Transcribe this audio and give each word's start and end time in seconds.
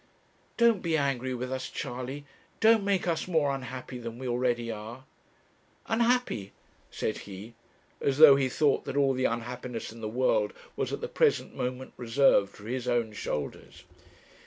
'Don't 0.57 0.81
be 0.81 0.97
angry 0.97 1.31
with 1.35 1.51
us, 1.51 1.69
Charley; 1.69 2.25
don't 2.59 2.83
make 2.83 3.05
us 3.07 3.27
more 3.27 3.53
unhappy 3.53 3.99
than 3.99 4.17
we 4.17 4.27
already 4.27 4.71
are.' 4.71 5.03
'Unhappy!' 5.85 6.53
said 6.89 7.19
he, 7.29 7.53
as 8.01 8.17
though 8.17 8.35
he 8.35 8.49
thought 8.49 8.85
that 8.85 8.97
all 8.97 9.13
the 9.13 9.25
unhappiness 9.25 9.91
in 9.91 10.01
the 10.01 10.09
world 10.09 10.53
was 10.75 10.91
at 10.91 11.01
the 11.01 11.07
present 11.07 11.55
moment 11.55 11.93
reserved 11.97 12.49
for 12.49 12.63
his 12.65 12.87
own 12.87 13.13
shoulders. 13.13 13.83